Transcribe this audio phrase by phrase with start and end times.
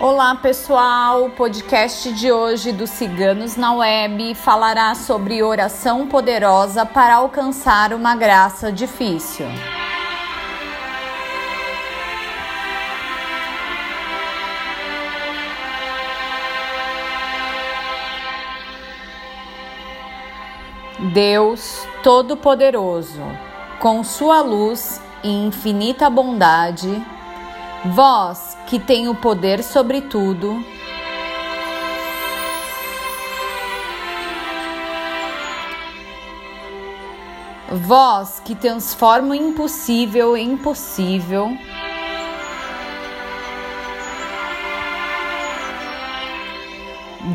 [0.00, 7.16] Olá pessoal, o podcast de hoje do Ciganos na Web falará sobre oração poderosa para
[7.16, 9.44] alcançar uma graça difícil.
[21.12, 23.24] Deus Todo-Poderoso,
[23.80, 27.04] com Sua luz e infinita bondade,
[27.84, 30.64] vós que tem o poder sobre tudo,
[37.70, 41.50] vós que transforma o impossível em possível,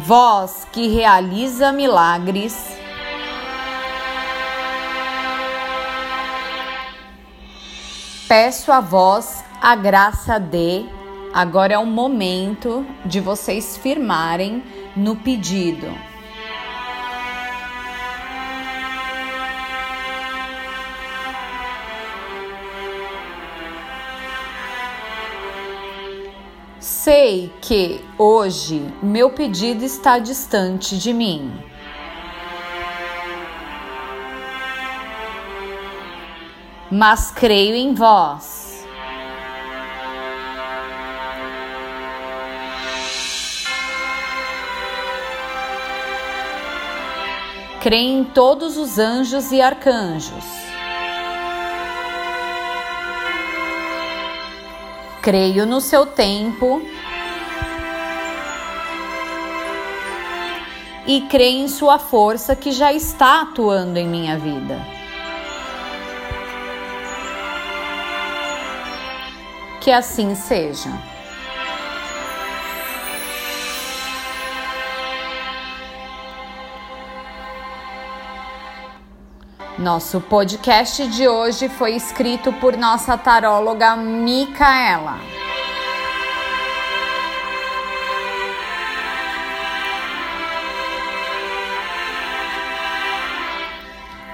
[0.06, 2.78] vós que realiza milagres,
[8.28, 10.86] peço a vós a graça de.
[11.33, 14.61] Agora é o momento de vocês firmarem
[14.94, 15.88] no pedido.
[26.77, 31.50] Sei que hoje meu pedido está distante de mim.
[36.92, 38.62] Mas creio em vós.
[47.84, 50.45] Creio em todos os anjos e arcanjos.
[55.22, 56.81] Creio no seu tempo.
[61.06, 64.80] E creio em sua força que já está atuando em minha vida.
[69.81, 71.13] Que assim seja.
[79.78, 85.17] Nosso podcast de hoje foi escrito por nossa taróloga Micaela.